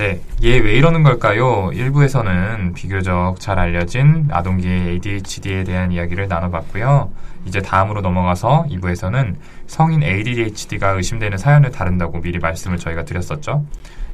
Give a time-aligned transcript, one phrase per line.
[0.00, 1.68] 네, 얘 왜 이러는 걸까요?
[1.74, 7.10] 1부에서는 비교적 잘 알려진 아동기의 ADHD에 대한 이야기를 나눠봤고요.
[7.44, 9.34] 이제 다음으로 넘어가서 2부에서는
[9.66, 13.66] 성인 ADHD가 의심되는 사연을 다룬다고 미리 말씀을 저희가 드렸었죠.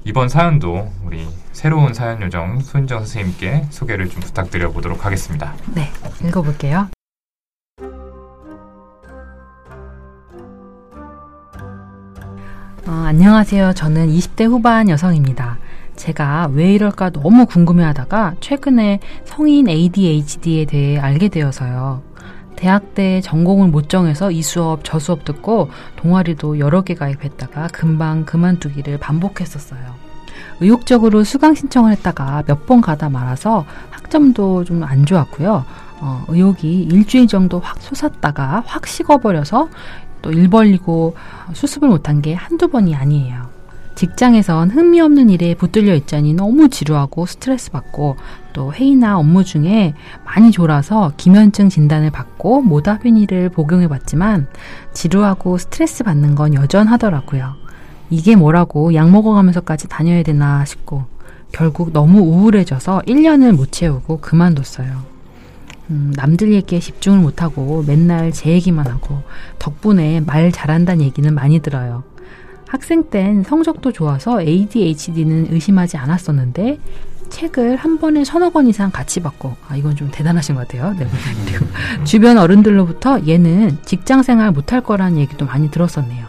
[0.03, 5.55] 이번 사연도 우리 새로운 사연 요정 손정 선생님께 소개를 좀 부탁드려 보도록 하겠습니다.
[5.73, 5.89] 네,
[6.27, 6.89] 읽어볼게요.
[12.89, 13.73] 어, 안녕하세요.
[13.75, 15.56] 저는 20대 후반 여성입니다.
[15.96, 22.03] 제가 왜 이럴까 너무 궁금해하다가 최근에 성인 ADHD에 대해 알게 되어서요.
[22.57, 28.25] 대학 때 전공을 못 정해서 이 수업 저 수업 듣고 동아리도 여러 개 가입했다가 금방
[28.25, 29.81] 그만두기를 반복했었어요.
[30.61, 35.65] 의욕적으로 수강 신청을 했다가 몇 번 가다 말아서 학점도 좀 안 좋았고요.
[36.01, 39.69] 어, 의욕이 일주일 정도 확 솟았다가 확 식어버려서
[40.23, 41.15] 또 일 벌리고
[41.53, 43.56] 수습을 못한 게 한두 번이 아니에요.
[43.97, 48.16] 직장에선 흥미 없는 일에 붙들려 있자니 너무 지루하고 스트레스 받고
[48.52, 49.94] 또 회의나 업무 중에
[50.25, 54.48] 많이 졸아서 기면증 진단을 받고 모다피니를 복용해 봤지만
[54.92, 57.55] 지루하고 스트레스 받는 건 여전하더라고요.
[58.11, 61.06] 이게 뭐라고 약 먹어가면서까지 다녀야 되나 싶고
[61.50, 65.05] 결국 너무 우울해져서 1년을 못 채우고 그만뒀어요.
[65.89, 69.22] 음, 남들 얘기에 집중을 못하고 맨날 제 얘기만 하고
[69.58, 72.05] 덕분에 말 잘한다는 얘기는 많이 들어요.
[72.69, 76.78] 학생 땐 성적도 좋아서 ADHD는 의심하지 않았었는데
[77.28, 80.95] 책을 한 번에 서너 권 이상 같이 받고 아 이건 좀 대단하신 것 같아요.
[80.98, 81.06] 네.
[81.47, 81.67] 그리고
[82.05, 86.27] 주변 어른들로부터 얘는 직장 생활 못할 거라는 얘기도 많이 들었었네요.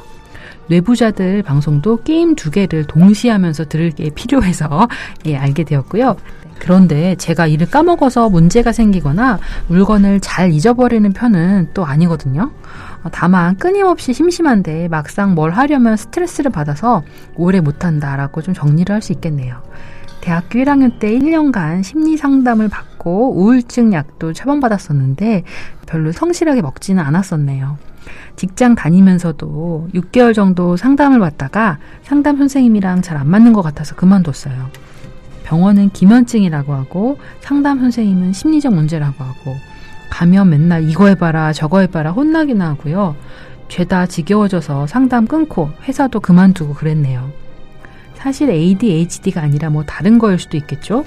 [0.69, 4.87] 뇌부자들 방송도 게임 두 개를 동시에 하면서 들을 게 필요해서
[5.25, 6.17] 예, 알게 되었고요.
[6.59, 12.51] 그런데 제가 이를 까먹어서 문제가 생기거나 물건을 잘 잊어버리는 편은 또 아니거든요.
[13.11, 17.03] 다만 끊임없이 심심한데 막상 뭘 하려면 스트레스를 받아서
[17.35, 19.61] 오래 못한다라고 좀 정리를 할 수 있겠네요.
[20.21, 25.43] 대학교 1학년 때 1년간 심리 상담을 받고 우울증 약도 처방받았었는데
[25.87, 27.77] 별로 성실하게 먹지는 않았었네요.
[28.35, 34.69] 직장 다니면서도 6개월 정도 상담을 받다가 상담 선생님이랑 잘 안 맞는 것 같아서 그만뒀어요.
[35.43, 39.55] 병원은 기면증이라고 하고 상담 선생님은 심리적 문제라고 하고
[40.09, 43.15] 가면 맨날 이거 해봐라 저거 해봐라 혼나기나 하고요.
[43.69, 47.31] 죄다 지겨워져서 상담 끊고 회사도 그만두고 그랬네요.
[48.15, 51.05] 사실 ADHD가 아니라 뭐 다른 거일 수도 있겠죠?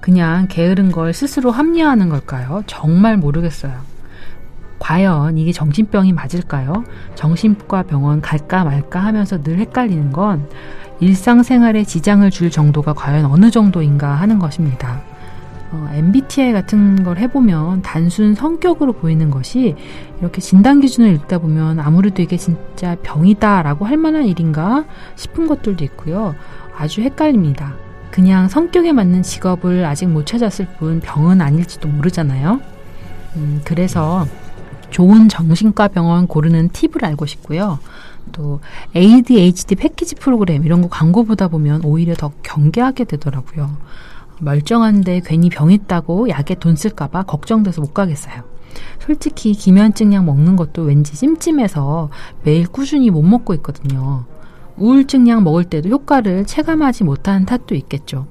[0.00, 2.62] 그냥 게으른 걸 스스로 합리화하는 걸까요?
[2.66, 3.74] 정말 모르겠어요.
[4.78, 6.84] 과연 이게 정신병이 맞을까요?
[7.14, 10.48] 정신과 병원 갈까 말까 하면서 늘 헷갈리는 건
[11.00, 15.02] 일상생활에 지장을 줄 정도가 과연 어느 정도인가 하는 것입니다.
[15.72, 19.74] 어, MBTI 같은 걸 해보면 단순 성격으로 보이는 것이
[20.20, 24.84] 이렇게 진단 기준을 읽다 보면 아무래도 이게 진짜 병이다라고 할 만한 일인가
[25.16, 26.34] 싶은 것들도 있고요.
[26.76, 27.74] 아주 헷갈립니다.
[28.10, 32.60] 그냥 성격에 맞는 직업을 아직 못 찾았을 뿐 병은 아닐지도 모르잖아요.
[33.36, 34.26] 음, 그래서
[34.90, 37.78] 좋은 정신과 병원 고르는 팁을 알고 싶고요.
[38.32, 38.60] 또
[38.94, 43.76] ADHD 패키지 프로그램 이런 거 광고 보다 보면 오히려 더 경계하게 되더라고요.
[44.40, 48.44] 멀쩡한데 괜히 병 있다고 약에 돈 쓸까봐 걱정돼서 못 가겠어요.
[49.00, 52.10] 솔직히 기면증 약 먹는 것도 왠지 찜찜해서
[52.42, 54.24] 매일 꾸준히 못 먹고 있거든요.
[54.76, 58.26] 우울증 약 먹을 때도 효과를 체감하지 못하는 탓도 있겠죠.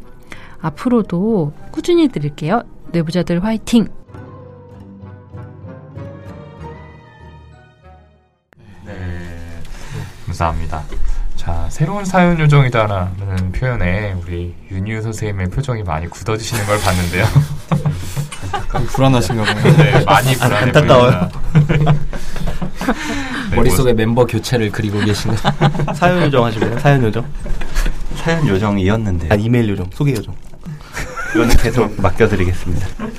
[0.61, 2.61] 앞으로도 꾸준히 드릴게요.
[2.91, 3.87] 뇌부자들 화이팅!
[8.85, 8.93] 네,
[10.25, 10.83] 감사합니다.
[11.45, 17.25] 자, 새로운 사연 요정이다라는 표현에 우리 윤유 선생님의 표정이 많이 굳어지시는 걸 봤는데요.
[18.87, 19.77] 불안하신가 봐요.
[19.77, 21.29] 네, 많이 불안해 안타까워요.
[21.67, 21.91] 보입니다.
[23.51, 25.53] 네, 머릿속에 멤버 교체를 그리고 계신가?
[25.93, 26.79] 사연 요정 하실래요?
[26.79, 27.23] 사연 요정?
[28.15, 30.33] 사연 요정이었는데 아 이메일 요정, 소개 요정.
[31.35, 32.87] 이거는 계속 맡겨드리겠습니다.
[32.97, 33.11] 뭐,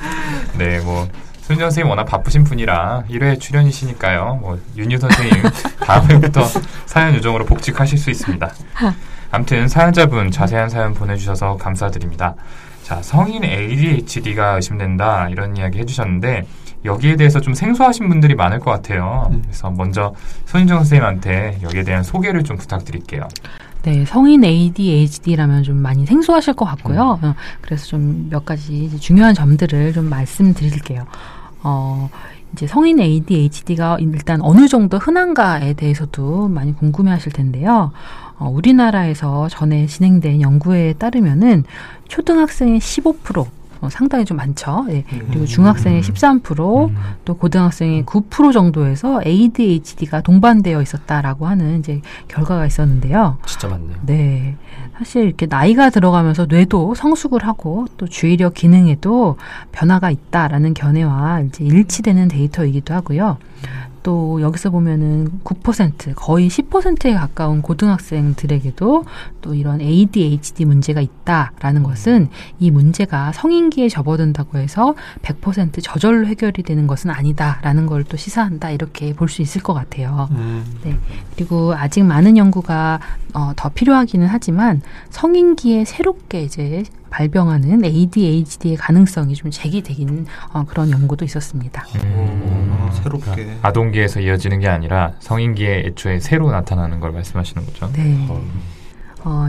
[0.59, 1.09] 네, 뭐
[1.47, 4.39] 손정 선생님 워낙 바쁘신 분이라 1회 출연이시니까요.
[4.41, 5.43] 뭐 윤유 선생님
[5.81, 6.43] 다음 회부터
[6.87, 8.51] 사연 요정으로 복직하실 수 있습니다.
[9.31, 12.35] 아무튼 사연자분 자세한 사연 보내주셔서 감사드립니다.
[12.83, 16.47] 자, 성인 ADHD가 의심된다 이런 이야기 해주셨는데
[16.85, 19.31] 여기에 대해서 좀 생소하신 분들이 많을 것 같아요.
[19.45, 20.15] 그래서 먼저
[20.47, 23.27] 손인정 선생님한테 여기에 대한 소개를 좀 부탁드릴게요.
[23.83, 27.19] 네, 성인 ADHD라면 좀 많이 생소하실 것 같고요.
[27.23, 31.07] 어, 그래서 좀 몇 가지 중요한 점들을 좀 말씀드릴게요.
[31.67, 32.09] 어,
[32.53, 37.91] 이제 성인 ADHD가 일단 어느 정도 흔한가에 대해서도 많이 궁금해 하실 텐데요.
[38.39, 41.65] 어, 우리나라에서 전에 진행된 연구에 따르면은
[42.07, 43.47] 초등학생의 15%,
[43.87, 44.87] 어, 상당히 좀 많죠.
[44.91, 45.05] 예.
[45.13, 45.27] 음.
[45.29, 46.97] 그리고 중학생의 13%, 음.
[47.25, 53.39] 또 고등학생의 9% 정도에서 ADHD가 동반되어 있었다라고 하는 이제 결과가 있었는데요.
[53.47, 53.97] 진짜 많네요.
[54.03, 54.57] 네.
[54.99, 59.37] 사실 이렇게 나이가 들어가면서 뇌도 성숙을 하고 또 주의력 기능에도
[59.73, 63.39] 변화가 있다라는 견해와 이제 일치되는 데이터이기도 하고요.
[64.07, 69.05] 또 여기서 보면은 9% 거의 10%에 가까운 고등학생들에게도
[69.43, 72.29] 또 이런 ADHD 문제가 있다라는 것은
[72.61, 79.13] 이 문제가 성인기에 접어든다고 해서 100% 저절로 해결이 되는 것은 아니다라는 걸 또 시사한다 이렇게
[79.13, 80.29] 볼 수 있을 것 같아요.
[80.31, 80.65] 음.
[80.85, 80.97] 네.
[81.35, 83.01] 그리고 아직 많은 연구가
[83.35, 84.81] 어, 더 필요하기는 하지만
[85.11, 91.85] 성인기에 새롭게 이제 발병하는 ADHD의 가능성이 좀 제기되긴 어, 그런 연구도 있었습니다.
[92.15, 93.57] 어, 새롭게.
[93.63, 97.91] 아동기에서 이어지는 게 아니라 성인기에 애초에 새로 나타나는 걸 말씀하시는 거죠.
[97.93, 98.27] 네.
[98.29, 98.43] 어,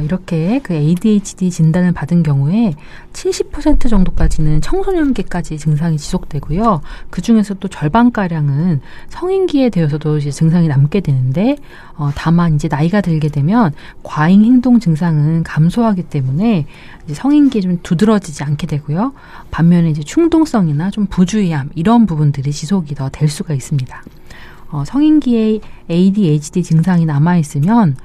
[0.03, 2.73] 이렇게 그 ADHD 진단을 받은 경우에
[3.13, 6.81] 70% 정도까지는 청소년기까지 증상이 지속되고요.
[7.09, 11.57] 그 중에서 또 절반가량은 성인기에 되어서도 이제 증상이 남게 되는데,
[11.95, 16.65] 어, 다만 이제 나이가 들게 되면 과잉 행동 증상은 감소하기 때문에
[17.05, 19.13] 이제 성인기에 좀 두드러지지 않게 되고요.
[19.51, 24.03] 반면에 이제 충동성이나 좀 부주의함, 이런 부분들이 지속이 더 될 수가 있습니다.
[24.69, 25.59] 어, 성인기에
[25.89, 27.95] ADHD 증상이 남아있으면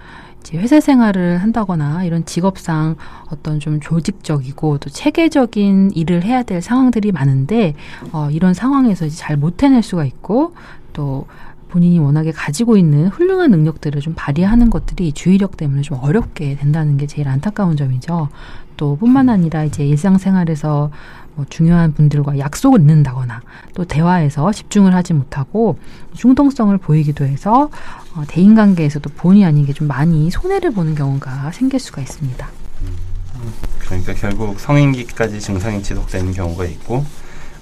[0.55, 2.97] 회사 생활을 한다거나 이런 직업상
[3.31, 7.75] 어떤 좀 조직적이고 또 체계적인 일을 해야 될 상황들이 많은데
[8.13, 10.55] 어, 이런 상황에서 이제 잘 못 해낼 수가 있고
[10.93, 11.27] 또
[11.71, 17.07] 본인이 워낙에 가지고 있는 훌륭한 능력들을 좀 발휘하는 것들이 주의력 때문에 좀 어렵게 된다는 게
[17.07, 18.29] 제일 안타까운 점이죠.
[18.77, 20.91] 또 뿐만 아니라 이제 일상생활에서
[21.35, 23.41] 뭐 중요한 분들과 약속을 잊는다거나
[23.75, 25.79] 또 대화에서 집중을 하지 못하고
[26.15, 27.71] 중동성을 보이기도 해서
[28.15, 32.49] 어, 대인관계에서도 본의 아니게 좀 많이 손해를 보는 경우가 생길 수가 있습니다.
[33.81, 37.05] 그러니까 결국 성인기까지 증상이 지속되는 경우가 있고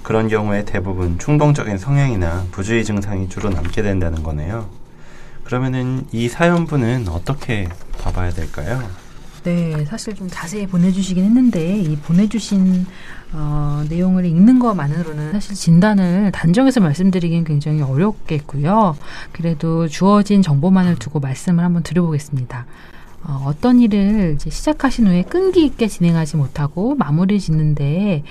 [0.03, 4.69] 그런 경우에 대부분 충동적인 성향이나 부주의 증상이 주로 남게 된다는 거네요.
[5.43, 7.67] 그러면은 이 사연분은 어떻게
[7.99, 8.81] 봐봐야 될까요?
[9.43, 12.85] 네, 사실 좀 자세히 보내주시긴 했는데 이 보내주신
[13.33, 18.95] 어, 내용을 읽는 것만으로는 사실 진단을 단정해서 말씀드리긴 굉장히 어렵겠고요.
[19.31, 22.65] 그래도 주어진 정보만을 두고 말씀을 한번 드려보겠습니다.
[23.23, 28.23] 어, 어떤 일을 이제 시작하신 후에 끈기 있게 진행하지 못하고 마무리 짓는데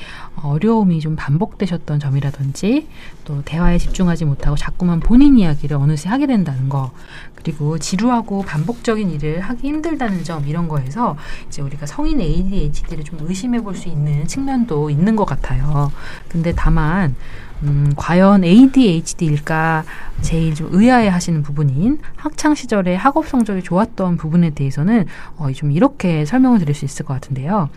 [0.42, 2.88] 어려움이 좀 반복되셨던 점이라든지
[3.24, 6.90] 또 대화에 집중하지 못하고 자꾸만 본인 이야기를 어느새 하게 된다는 거
[7.36, 11.16] 그리고 지루하고 반복적인 일을 하기 힘들다는 점 이런 거에서
[11.46, 15.92] 이제 우리가 성인 ADHD를 좀 의심해 볼 수 있는 측면도 있는 것 같아요.
[16.28, 17.14] 근데 다만
[17.62, 19.84] 음, 과연 ADHD일까
[20.22, 26.24] 제일 좀 의아해 하시는 부분인 학창 시절에 학업 성적이 좋았던 부분에 대해서는 어, 좀 이렇게
[26.24, 27.68] 설명을 드릴 수 있을 것 같은데요.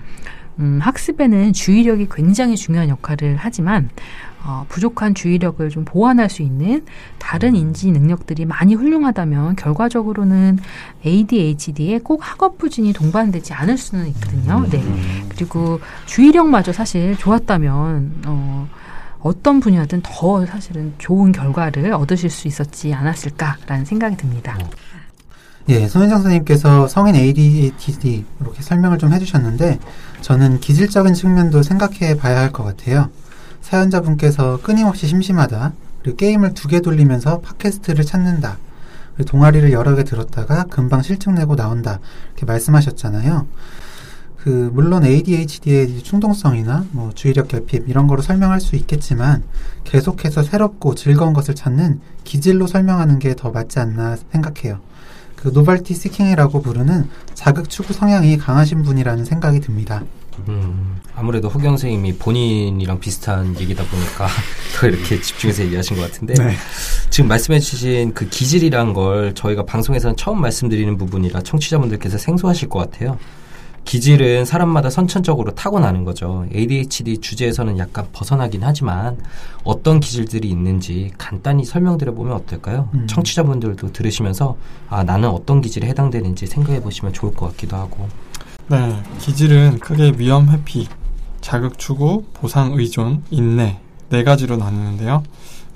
[0.60, 3.90] 음, 학습에는 주의력이 굉장히 중요한 역할을 하지만
[4.46, 6.84] 어, 부족한 주의력을 좀 보완할 수 있는
[7.18, 10.60] 다른 인지 능력들이 많이 훌륭하다면 결과적으로는
[11.06, 14.66] ADHD에 꼭 학업 부진이 동반되지 않을 수는 있거든요.
[14.70, 14.84] 네.
[15.30, 18.68] 그리고 주의력마저 사실 좋았다면 어,
[19.24, 24.58] 어떤 분야든 더 사실은 좋은 결과를 얻으실 수 있었지 않았을까라는 생각이 듭니다.
[25.70, 29.80] 예, 손현정 선생님께서 성인 ADHD 이렇게 설명을 좀 해주셨는데
[30.22, 33.10] 저는 기질적인 측면도 생각해 봐야 할 것 같아요.
[33.62, 35.72] 사연자분께서 끊임없이 심심하다,
[36.02, 38.58] 그리고 게임을 두 개 돌리면서 팟캐스트를 찾는다,
[39.26, 42.00] 동아리를 여러 개 들었다가 금방 실증 내고 나온다
[42.34, 43.48] 이렇게 말씀하셨잖아요.
[44.44, 49.42] 그 물론 ADHD의 충동성이나 뭐 주의력 결핍 이런 거로 설명할 수 있겠지만
[49.86, 54.80] 계속해서 새롭고 즐거운 것을 찾는 기질로 설명하는 게 더 맞지 않나 생각해요.
[55.38, 60.04] 그 노발티 시킹이라고 부르는 자극 추구 성향이 강하신 분이라는 생각이 듭니다.
[60.50, 64.28] 음, 아무래도 허경 선생님이 본인이랑 비슷한 얘기다 보니까
[64.76, 66.34] 더 이렇게 집중해서 얘기하신 것 같은데
[67.10, 73.18] 지금 말씀해주신 그 기질이란 걸 저희가 방송에서는 처음 말씀드리는 부분이라 청취자분들께서 생소하실 것 같아요.
[73.86, 76.46] 기질은 사람마다 선천적으로 타고나는 거죠.
[76.54, 79.18] ADHD 주제에서는 약간 벗어나긴 하지만
[79.64, 82.90] 어떤 기질들이 있는지 간단히 설명드려 보면 어떨까요?
[82.94, 83.08] 음.
[83.08, 84.58] 청취자분들도 들으시면서
[84.90, 88.08] 아 나는 어떤 기질에 해당되는지 생각해 보시면 좋을 것 같기도 하고.
[88.68, 90.88] 네, 기질은 크게 위험 회피,
[91.42, 95.24] 자극 추구, 보상 의존, 인내 네 가지로 나누는데요.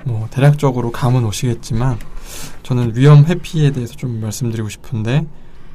[0.05, 1.99] 뭐 대략적으로 감은 오시겠지만
[2.63, 5.25] 저는 위험 회피에 대해서 좀 말씀드리고 싶은데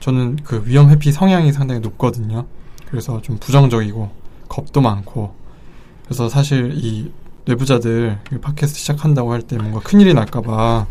[0.03, 2.45] 저는 그 위험 회피 성향이 상당히 높거든요.
[2.91, 4.11] 그래서 좀 부정적이고
[4.49, 5.33] 겁도 많고
[6.05, 7.13] 그래서 사실 이
[7.45, 10.87] 뇌부자들 이 팟캐스트 시작한다고 할 때 뭔가 큰일이 날까봐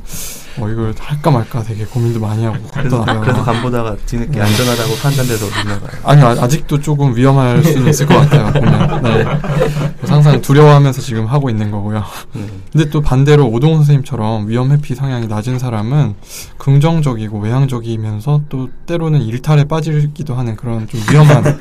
[0.57, 3.05] 어, 이걸 할까 말까 되게 고민도 많이 하고 그래서.
[3.21, 4.41] 그래서 간 보다가 뒤늦게 네.
[4.41, 6.01] 안전하다고 판단돼서 올라가요.
[6.03, 9.01] 아니요, 아- 아직도 조금 위험할 수는 있을 것 같아요, 보면.
[9.03, 9.25] 네.
[10.05, 12.03] 항상 두려워하면서 지금 하고 있는 거고요.
[12.33, 12.45] 네.
[12.73, 16.15] 근데 또 반대로 오동훈 선생님처럼 위험 회피 성향이 낮은 사람은
[16.57, 21.59] 긍정적이고 외향적이면서 또 때로는 일탈에 빠지기도 하는 그런 좀 위험한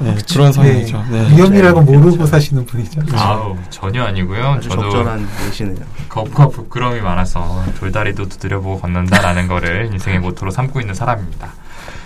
[0.00, 1.04] 네, 그런 성향이죠.
[1.10, 1.36] 네.
[1.36, 3.00] 위험이라고 모르고 사시는 분이죠.
[3.14, 4.58] 아우 전혀 아니고요.
[4.62, 5.84] 저도 적절한 예시네요.
[6.08, 11.48] 겁과 부끄러움이 많아서 돌다리도 두드려보고 걷는다라는 거를 인생의 모토로 삼고 있는 사람입니다.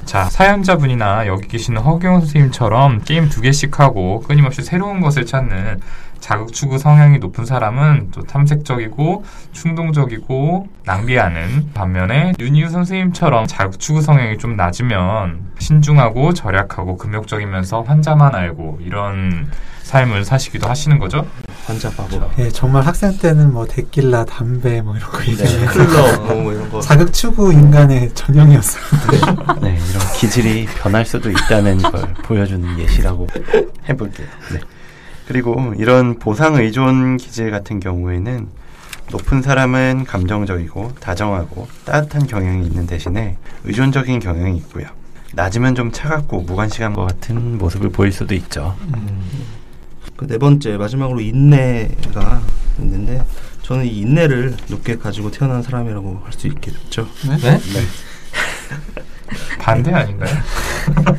[0.09, 5.83] 자, 사연자분이나 여기 계시는 허경 선생님처럼 게임 두 개씩 하고 끊임없이 새로운 것을 찾는
[6.19, 14.39] 자극 추구 성향이 높은 사람은 또 탐색적이고 충동적이고 낭비하는 반면에 윤희우 선생님처럼 자극 추구 성향이
[14.39, 19.51] 좀 낮으면 신중하고 절약하고 금욕적이면서 환자만 알고 이런
[19.89, 21.27] 삶을 사시기도 하시는 거죠?
[21.65, 22.21] 환자 바보.
[22.39, 26.53] 예, 정말 학생 때는 뭐 데킬라, 담배 뭐 이런 거 네, 얘기해서 클럽 뭐, 뭐
[26.53, 26.81] 이런 거.
[26.81, 28.83] 자극 추구 인간의 전형이었어요.
[29.63, 33.27] 네, 이런 기질이 변할 수도 있다는 걸 보여주는 예시라고
[33.89, 34.27] 해볼게요.
[34.53, 34.61] 네.
[35.27, 38.49] 그리고 이런 보상 의존 기질 같은 경우에는
[39.11, 44.87] 높은 사람은 감정적이고 다정하고 따뜻한 경향이 있는 대신에 의존적인 경향이 있고요.
[45.35, 48.77] 낮으면 좀 차갑고 무관심한 것 같은 모습을 보일 수도 있죠.
[50.17, 52.43] 그네 번째 마지막으로 인내가
[52.81, 53.23] 있는데
[53.63, 57.07] 저는 이 인내를 높게 가지고 태어난 사람이라고 할 수 있겠죠.
[57.43, 57.61] 네?
[59.59, 60.31] 반대 아닌가요?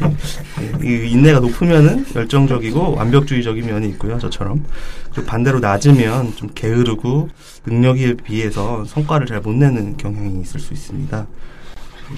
[0.83, 4.63] 인내가 높으면은 열정적이고 완벽주의적인 면이 있고요, 저처럼.
[5.11, 7.29] 그리고 반대로 낮으면 좀 게으르고
[7.65, 11.25] 능력에 비해서 성과를 잘 못 내는 경향이 있을 수 있습니다.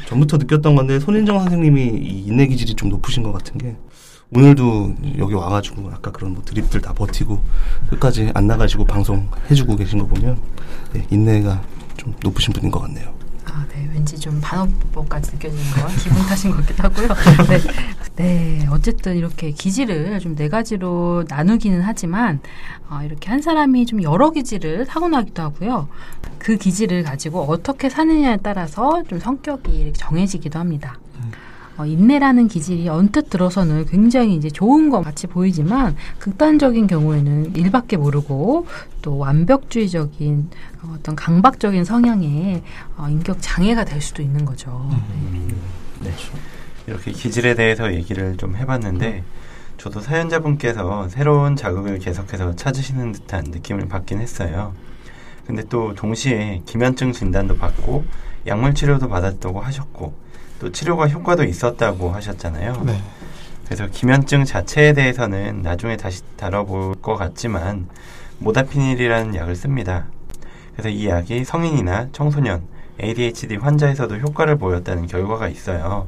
[0.07, 3.75] 전부터 느꼈던 건데 손인정 선생님이 이 인내 기질이 좀 높으신 것 같은 게
[4.33, 7.43] 오늘도 여기 와가지고 아까 그런 뭐 드립들 다 버티고
[7.89, 10.39] 끝까지 안 나가시고 방송 해주고 계신 거 보면
[10.93, 11.62] 네, 인내가
[11.98, 13.13] 좀 높으신 분인 것 같네요.
[13.53, 13.89] 아, 네.
[13.93, 17.08] 왠지 좀 반어법까지 느껴지는 건 기분 탓인 것 같기도 하고요.
[17.48, 17.60] 네.
[18.15, 18.67] 네.
[18.72, 22.39] 어쨌든 이렇게 기질을 좀 네 가지로 나누기는 하지만,
[22.89, 25.89] 어, 이렇게 한 사람이 좀 여러 기질을 타고나기도 하고요.
[26.39, 30.98] 그 기질을 가지고 어떻게 사느냐에 따라서 좀 성격이 정해지기도 합니다.
[31.81, 38.67] 어, 인내라는 기질이 언뜻 들어서는 굉장히 이제 좋은 것 같이 보이지만 극단적인 경우에는 일밖에 모르고
[39.01, 40.50] 또 완벽주의적인
[40.83, 42.61] 어, 어떤 강박적인 성향의
[42.97, 44.89] 어, 인격 장애가 될 수도 있는 거죠.
[46.01, 46.11] 네.
[46.85, 49.23] 이렇게 기질에 대해서 얘기를 좀 해봤는데
[49.77, 54.73] 저도 사연자분께서 새로운 자극을 계속해서 찾으시는 듯한 느낌을 받긴 했어요.
[55.47, 58.05] 근데 또 동시에 기면증 진단도 받고
[58.45, 60.13] 약물 치료도 받았다고 하셨고
[60.62, 62.84] 또 치료가 효과도 있었다고 하셨잖아요.
[62.86, 63.01] 네.
[63.65, 67.88] 그래서 기면증 자체에 대해서는 나중에 다시 다뤄볼 것 같지만
[68.38, 70.06] 모다피닐이라는 약을 씁니다.
[70.74, 72.62] 그래서 이 약이 성인이나 청소년,
[73.01, 76.08] ADHD 환자에서도 효과를 보였다는 결과가 있어요.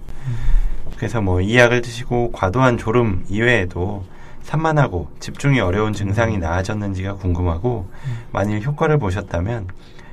[0.97, 4.05] 그래서 뭐 이 약을 드시고 과도한 졸음 이외에도
[4.43, 7.87] 산만하고 집중이 어려운 증상이 나아졌는지가 궁금하고
[8.31, 9.67] 만일 효과를 보셨다면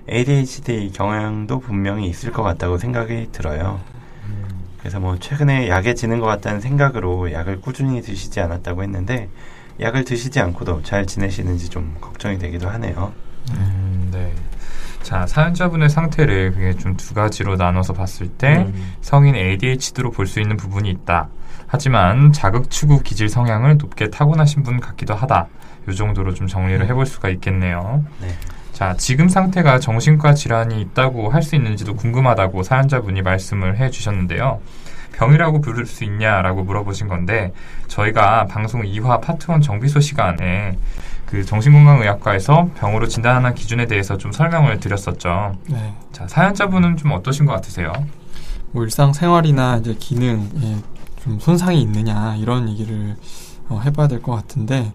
[0.09, 3.80] ADHD 경향도 분명히 있을 것 같다고 생각이 들어요.
[4.80, 9.28] 그래서 뭐 최근에 약해지는 것 같다는 생각으로 약을 꾸준히 드시지 않았다고 했는데
[9.80, 13.12] 약을 드시지 않고도 잘 지내시는지 좀 걱정이 되기도 하네요.
[13.52, 14.32] 음, 네.
[15.02, 18.66] 자, 사연자분의 상태를 그게 좀 두 가지로 나눠서 봤을 때
[19.00, 21.28] 성인 ADHD로 볼 수 있는 부분이 있다.
[21.66, 25.46] 하지만 자극 추구 기질 성향을 높게 타고나신 분 같기도 하다.
[25.88, 28.04] 요 정도로 좀 정리를 해볼 수가 있겠네요.
[28.20, 28.28] 네.
[28.80, 34.58] 자, 지금 상태가 정신과 질환이 있다고 할 수 있는지도 궁금하다고 사연자분이 말씀을 해 주셨는데요.
[35.12, 37.52] 병이라고 부를 수 있냐라고 물어보신 건데,
[37.88, 40.78] 저희가 방송 2화 파트 1 정비소 시간에
[41.26, 45.56] 그 정신건강의학과에서 병으로 진단하는 기준에 대해서 좀 설명을 드렸었죠.
[45.68, 45.92] 네.
[46.12, 47.92] 자, 사연자분은 좀 어떠신 것 같으세요?
[48.72, 50.76] 뭐 일상생활이나 이제 기능에
[51.22, 53.14] 좀 손상이 있느냐 이런 얘기를
[53.68, 54.90] 어, 해봐야 될 것 같은데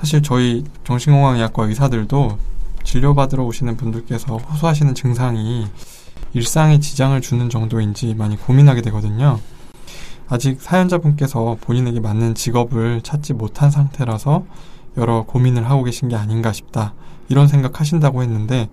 [0.00, 2.36] 사실 저희 정신건강의학과 의사들도
[2.88, 5.66] 진료받으러 오시는 분들께서 호소하시는 증상이
[6.32, 9.38] 일상에 지장을 주는 정도인지 많이 고민하게 되거든요.
[10.26, 14.44] 아직 사연자분께서 본인에게 맞는 직업을 찾지 못한 상태라서
[14.96, 16.94] 여러 고민을 하고 계신 게 아닌가 싶다.
[17.28, 18.70] 이런 생각하신다고 했는데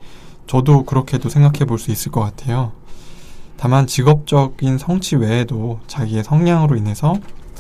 [0.48, 2.72] 저도 그렇게도 생각해 볼 수 있을 것 같아요.
[3.58, 7.16] 다만 직업적인 성취 외에도 자기의 성향으로 인해서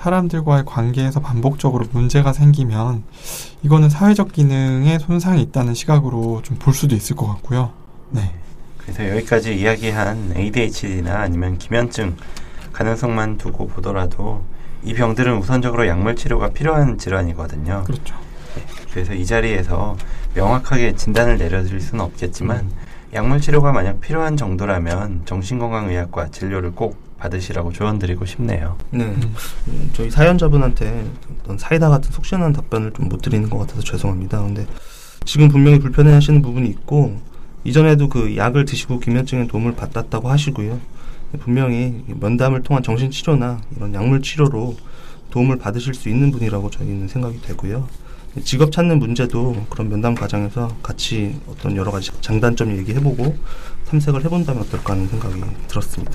[0.05, 3.03] 사람들과의 관계에서 반복적으로 문제가 생기면
[3.63, 7.71] 이거는 사회적 기능에 손상이 있다는 시각으로 좀 볼 수도 있을 것 같고요.
[8.11, 8.31] 네.
[8.77, 12.15] 그래서 여기까지 이야기한 ADHD나 아니면 기면증
[12.71, 14.43] 가능성만 두고 보더라도
[14.83, 17.83] 이 병들은 우선적으로 약물 치료가 필요한 질환이거든요.
[17.85, 18.15] 그렇죠.
[18.91, 19.97] 그래서 이 자리에서
[20.35, 22.69] 명확하게 진단을 내려드릴 수는 없겠지만
[23.13, 28.77] 약물 치료가 만약 필요한 정도라면 정신건강의학과 진료를 꼭 받으시라고 조언드리고 싶네요.
[28.91, 29.05] 네.
[29.67, 31.05] 음, 저희 사연자분한테
[31.41, 34.41] 어떤 사이다 같은 속 시원한 답변을 좀 못 드리는 것 같아서 죄송합니다.
[34.41, 34.65] 근데
[35.25, 37.19] 지금 분명히 불편해 하시는 부분이 있고,
[37.63, 40.79] 이전에도 그 약을 드시고 기면증에 도움을 받았다고 하시고요.
[41.39, 44.75] 분명히 면담을 통한 정신치료나 이런 약물 치료로
[45.31, 47.87] 도움을 받으실 수 있는 분이라고 저희는 생각이 되고요.
[48.43, 53.35] 직업 찾는 문제도 그런 면담 과정에서 같이 어떤 여러 가지 장단점 얘기해보고
[53.89, 56.11] 탐색을 해본다면 어떨까 하는 생각이 들었습니다.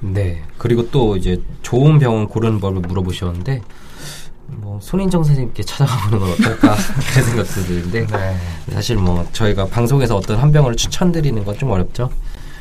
[0.00, 0.42] 네.
[0.58, 3.62] 그리고 또 이제 좋은 병원 고르는 법을 물어보셨는데
[4.48, 6.76] 뭐 손인정 선생님께 찾아가보는 건 어떨까
[7.12, 8.36] 그런 생각도 드는데 네.
[8.72, 12.10] 사실 뭐 저희가 방송에서 어떤 한 병원을 추천드리는 건 좀 어렵죠.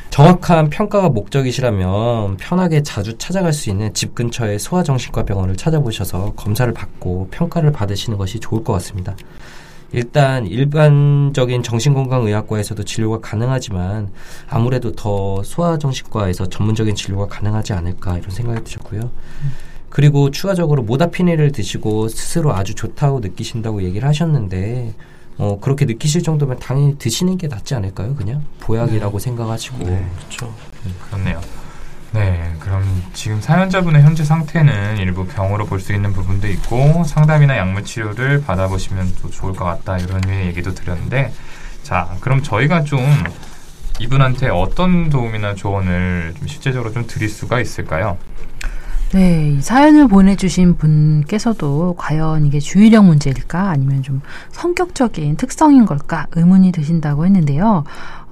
[0.09, 7.27] 정확한 평가가 목적이시라면 편하게 자주 찾아갈 수 있는 집 근처의 소아정신과 병원을 찾아보셔서 검사를 받고
[7.31, 9.15] 평가를 받으시는 것이 좋을 것 같습니다.
[9.91, 14.09] 일단 일반적인 정신건강의학과에서도 진료가 가능하지만
[14.49, 19.11] 아무래도 더 소아정신과에서 전문적인 진료가 가능하지 않을까 이런 생각이 드셨고요.
[19.89, 24.93] 그리고 추가적으로 모다피닐을 드시고 스스로 아주 좋다고 느끼신다고 얘기를 하셨는데
[25.37, 28.15] 어, 그렇게 느끼실 정도면 당연히 드시는 게 낫지 않을까요?
[28.15, 30.53] 그냥 보약이라고 생각하시고 그렇죠.
[31.09, 31.39] 그렇네요.
[32.15, 32.81] 네, 그럼
[33.13, 39.15] 지금 사연자분의 현재 상태는 일부 병으로 볼 수 있는 부분도 있고 상담이나 약물 치료를 받아보시면
[39.21, 41.33] 또 좋을 것 같다 이런 류의 얘기도 드렸는데
[41.83, 43.01] 자, 그럼 저희가 좀
[43.99, 48.17] 이분한테 어떤 도움이나 조언을 좀 실제적으로 좀 드릴 수가 있을까요?
[49.13, 56.71] 네, 이 사연을 보내주신 분께서도 과연 이게 주의력 문제일까 아니면 좀 성격적인 특성인 걸까 의문이
[56.71, 57.83] 드신다고 했는데요.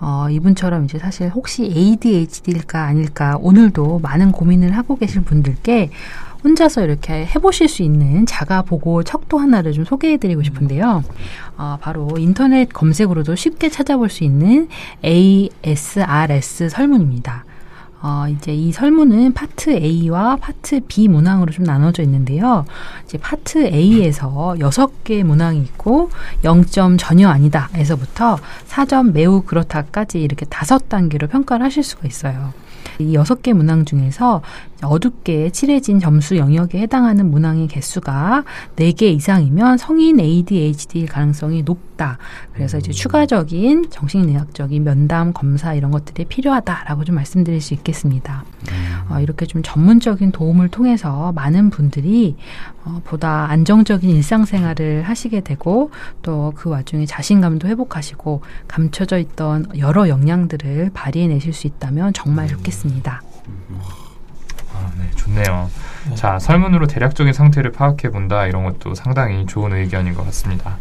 [0.05, 5.91] 어, 이분처럼 이제 사실 혹시 ADHD일까 아닐까 오늘도 많은 고민을 하고 계실 분들께
[6.43, 11.05] 혼자서 이렇게 해보실 수 있는 자가 보고 척도 하나를 좀 소개해드리고 싶은데요.
[11.57, 14.67] 어, 바로 인터넷 검색으로도 쉽게 찾아볼 수 있는
[15.05, 17.45] ASRS 설문입니다.
[18.05, 22.65] 어, 이제 이 설문은 파트 A와 파트 B 문항으로 좀 나눠져 있는데요.
[23.05, 26.09] 이제 파트 A에서 6개 문항이 있고
[26.43, 32.53] 0점 전혀 아니다 에서부터 4점 매우 그렇다까지 이렇게 다섯 단계로 평가를 하실 수가 있어요.
[32.99, 34.41] 이 여섯 개 문항 중에서
[34.83, 38.43] 어둡게 칠해진 점수 영역에 해당하는 문항의 개수가
[38.75, 42.17] 4개 이상이면 성인 ADHD일 가능성이 높 다.
[42.53, 48.45] 그래서 이제 추가적인 정신의학적인 면담, 검사 이런 것들이 필요하다라고 좀 말씀드릴 수 있겠습니다.
[49.09, 52.35] 어, 이렇게 좀 전문적인 도움을 통해서 많은 분들이
[52.85, 60.91] 어, 보다 안정적인 일상생활을 하시게 되고 또 그 와중에 자신감도 회복하시고 감춰져 있던 여러 역량들을
[60.93, 63.21] 발휘해 내실 수 있다면 정말 좋겠습니다.
[64.73, 65.69] 아, 네, 좋네요.
[66.15, 70.77] 자, 설문으로 대략적인 상태를 파악해 본다 이런 것도 상당히 좋은 의견인 것 같습니다.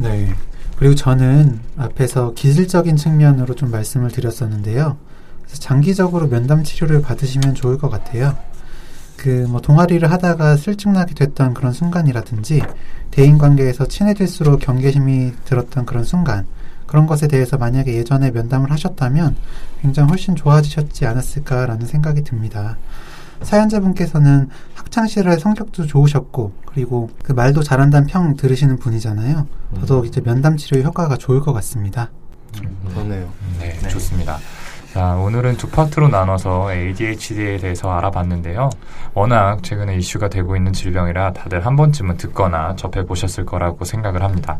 [0.00, 0.32] 네.
[0.76, 4.96] 그리고 저는 앞에서 기질적인 측면으로 좀 말씀을 드렸었는데요.
[5.46, 8.36] 장기적으로 면담 치료를 받으시면 좋을 것 같아요.
[9.16, 12.62] 그 뭐 동아리를 하다가 슬쩍나게 됐던 그런 순간이라든지
[13.10, 16.46] 대인 관계에서 친해질수록 경계심이 들었던 그런 순간
[16.86, 19.36] 그런 것에 대해서 만약에 예전에 면담을 하셨다면
[19.82, 22.78] 굉장히 훨씬 좋아지셨지 않았을까라는 생각이 듭니다.
[23.42, 29.46] 사연자분께서는 학창 시절에 성격도 좋으셨고 그리고 그 말도 잘한다는 평 들으시는 분이잖아요.
[29.80, 32.10] 더더욱 이제 면담 치료 효과가 좋을 것 같습니다.
[32.88, 33.28] 그러네요.
[33.58, 34.38] 네, 좋습니다.
[34.92, 38.70] 자, 오늘은 두 파트로 나눠서 ADHD에 대해서 알아봤는데요.
[39.14, 44.58] 워낙 최근에 이슈가 되고 있는 질병이라 다들 한 번쯤은 듣거나 접해 보셨을 거라고 생각을 합니다.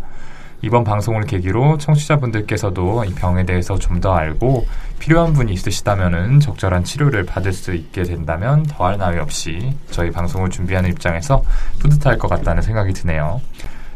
[0.62, 4.66] 이번 방송을 계기로 청취자분들께서도 이 병에 대해서 좀 더 알고
[4.98, 10.88] 필요한 분이 있으시다면은 적절한 치료를 받을 수 있게 된다면 더할 나위 없이 저희 방송을 준비하는
[10.90, 11.42] 입장에서
[11.80, 13.42] 뿌듯할 것 같다는 생각이 드네요.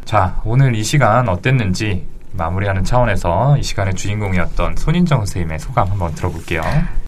[0.05, 6.61] 자, 오늘 이 시간 어땠는지 마무리하는 차원에서 이 시간의 주인공이었던 손인정 선생님의 소감 한번 들어볼게요.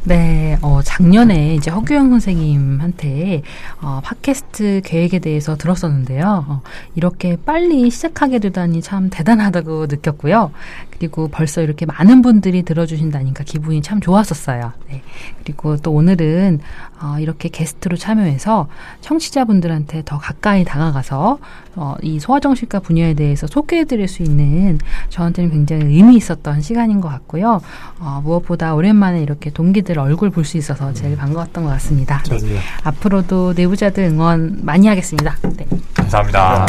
[0.08, 3.42] 네, 어, 작년에 이제 허규영 선생님한테
[3.82, 6.44] 어, 팟캐스트 계획에 대해서 들었었는데요.
[6.46, 6.62] 어,
[6.94, 10.52] 이렇게 빨리 시작하게 되다니 참 대단하다고 느꼈고요.
[10.90, 14.72] 그리고 벌써 이렇게 많은 분들이 들어주신다니까 기분이 참 좋았었어요.
[14.88, 15.02] 네.
[15.42, 16.60] 그리고 또 오늘은
[17.02, 18.68] 어, 이렇게 게스트로 참여해서
[19.00, 21.38] 청취자분들한테 더 가까이 다가가서
[21.74, 24.78] 어, 이 소아정신과 분야에 대해서 소개해드릴 수 있는
[25.10, 27.60] 저한테는 굉장히 의미 있었던 시간인 것 같고요.
[27.98, 32.22] 어, 무엇보다 오랜만에 이렇게 동기들 얼굴 볼 수 있어서 제일 반가웠던 것 같습니다.
[32.28, 32.38] 네.
[32.38, 32.58] 저도요.
[32.84, 35.36] 앞으로도 내부자들 응원 많이 하겠습니다.
[35.56, 35.66] 네.
[35.94, 36.66] 감사합니다.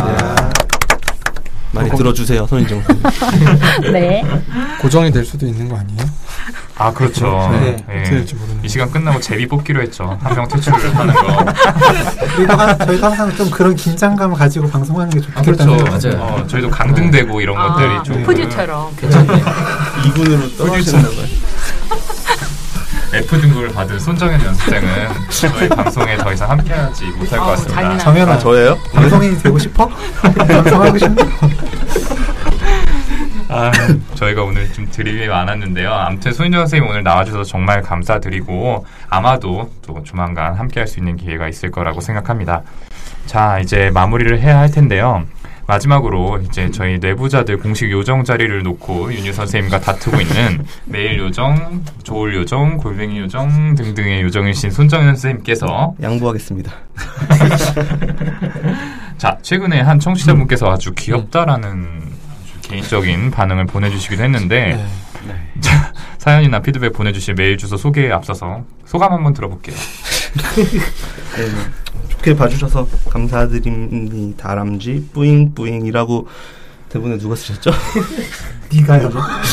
[1.74, 2.82] 많이 들어주세요, 손인정.
[3.92, 4.24] 네.
[4.82, 6.00] 고정이 될 수도 있는 거 아니에요?
[6.80, 7.50] 아, 그렇죠.
[7.52, 7.76] 네.
[7.90, 8.04] 예.
[8.04, 8.66] 될지 모르는데.
[8.66, 10.18] 이 시간 끝나고 제비 뽑기로 했죠.
[10.22, 11.28] 한 명 퇴출을 하는 거.
[12.56, 15.78] 한- 저희도 항상 좀 그런 긴장감을 가지고 방송하는 게 좋겠다는 그렇죠.
[15.86, 16.22] 생각이 맞아요.
[16.24, 18.96] 어, 저희도 강등되고 이런 것들이 좀 푸듀처럼.
[18.96, 19.34] 괜찮네.
[20.04, 21.28] 2군으로 떨어지는 거예요.
[23.18, 24.88] F 등급을 받은 손정현 연습생은
[25.30, 27.82] 저희 방송에 더 이상 함께하지 못할 것 같습니다.
[28.34, 28.78] 아, 저예요?
[28.94, 29.88] 방송인이 되고 싶어?
[29.88, 31.24] 방송하고 싶니?
[33.50, 33.72] 아,
[34.14, 35.92] 저희가 오늘 좀 드립이 많았는데요.
[35.92, 41.72] 아무튼 손인정 선생님 오늘 나와주셔서 정말 감사드리고 아마도 또 조만간 함께할 수 있는 기회가 있을
[41.72, 42.62] 거라고 생각합니다.
[43.26, 45.24] 자, 이제 마무리를 해야 할 텐데요.
[45.68, 52.36] 마지막으로 이제 저희 내부자들 공식 요정 자리를 놓고 윤유 선생님과 다투고 있는 메일 요정, 조울
[52.36, 56.72] 요정, 골뱅이 요정 등등의 요정이신 손정현 선생님께서 양보하겠습니다.
[59.18, 64.82] 자, 최근에 한 청취자분께서 아주 귀엽다라는 아주 개인적인 반응을 보내주시기도 했는데
[65.28, 65.34] 네.
[65.60, 69.76] 자, 사연이나 피드백 보내주실 메일 주소 소개에 앞서서 소감 한번 들어볼게요.
[70.56, 71.44] 네,
[72.18, 74.44] 좋게 봐주셔서 감사드립니다.
[74.48, 76.28] 다람쥐 뿌잉뿌잉이라고
[76.90, 77.72] 대본에 누가 쓰셨죠?
[78.74, 79.12] 네가요.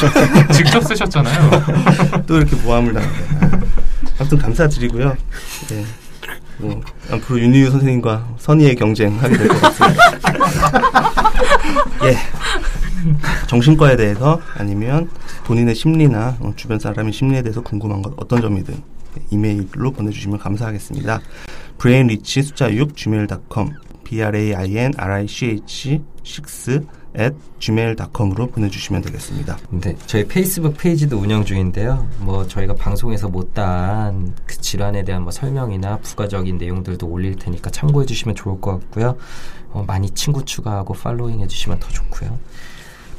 [0.53, 2.24] 직접 쓰셨잖아요.
[2.27, 3.12] 또 이렇게 모함을 당하네.
[3.40, 3.61] 아,
[4.20, 5.16] 아무튼 감사드리고요.
[5.68, 5.85] 네.
[6.59, 10.03] 뭐, 앞으로 윤희유 선생님과 선의의 경쟁하게 될 것 같습니다.
[12.05, 12.16] 예.
[13.48, 15.11] 정신과에 대해서 아니면
[15.44, 18.74] 본인의 심리나 어, 주변 사람의 심리에 대해서 궁금한 것 어떤 점이든
[19.31, 21.20] 이메일로 보내주시면 감사하겠습니다.
[21.78, 26.87] Brainrich 숫자 6 gmail.com b r a i n r i c h 6
[27.18, 29.56] at gmail.com으로 보내주시면 되겠습니다.
[29.70, 32.08] 네, 저희 페이스북 페이지도 운영 중인데요.
[32.18, 38.34] 뭐 저희가 방송에서 못다한 그 질환에 대한 뭐 설명이나 부가적인 내용들도 올릴 테니까 참고해 주시면
[38.34, 39.16] 좋을 것 같고요.
[39.70, 42.38] 어, 많이 친구 추가하고 팔로잉 해주시면 더 좋고요.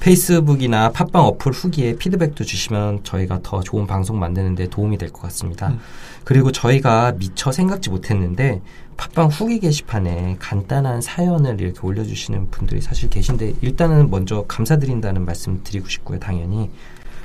[0.05, 5.75] 페이스북이나 팟빵 어플 후기에 피드백도 주시면 저희가 더 좋은 방송 만드는데 도움이 될 것 같습니다.
[6.23, 8.61] 그리고 저희가 미처 생각지 못했는데
[8.97, 15.89] 팟빵 후기 게시판에 간단한 사연을 이렇게 올려주시는 분들이 사실 계신데 일단은 먼저 감사드린다는 말씀 드리고
[15.89, 16.69] 싶고요, 당연히.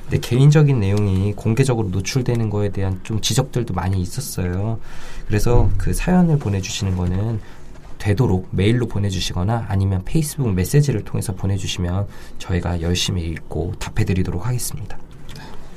[0.05, 4.79] 근데 개인적인 내용이 공개적으로 노출되는 거에 대한 좀 지적들도 많이 있었어요.
[5.27, 7.41] 그래서 그 사연을 보내주시는 거는
[8.01, 12.07] 되도록 메일로 보내주시거나 아니면 페이스북 메시지를 통해서 보내주시면
[12.39, 14.97] 저희가 열심히 읽고 답해드리도록 하겠습니다.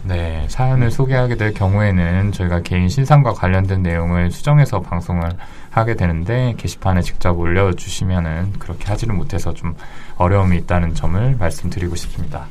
[0.04, 5.30] 네, 사연을 소개하게 될 경우에는 저희가 개인 신상과 관련된 내용을 수정해서 방송을
[5.70, 9.74] 하게 되는데 게시판에 직접 올려주시면은 그렇게 하지는 못해서 좀
[10.16, 12.46] 어려움이 있다는 점을 말씀드리고 싶습니다.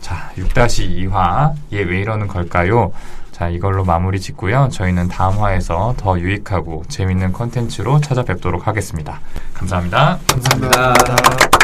[0.00, 2.92] 자, 6-2화 얘 왜 이러는 걸까요?
[3.36, 4.70] 자, 이걸로 마무리 짓고요.
[4.72, 9.20] 저희는 다음 화에서 더 유익하고 재밌는 컨텐츠로 찾아뵙도록 하겠습니다.
[9.52, 10.18] 감사합니다.
[10.26, 11.55] 감사합니다.